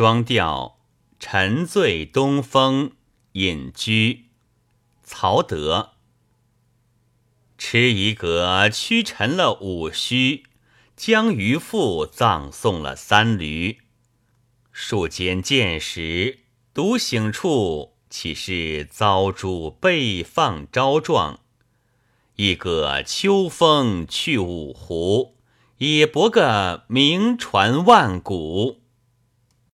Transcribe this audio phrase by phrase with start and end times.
[0.00, 0.78] 双调
[1.18, 2.92] 沉醉东风，
[3.32, 4.30] 隐居。
[5.02, 5.90] 曹德。
[7.58, 10.44] 吃一阁屈沉了五须，
[10.96, 13.80] 将渔父葬送了三驴。
[14.72, 16.38] 树间见时，
[16.72, 21.40] 独醒处，岂是遭诛被放招状？
[22.36, 25.36] 一个秋风去五湖，
[25.76, 28.79] 也博个名传万古。